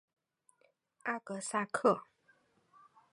[1.03, 2.05] 阿格萨克。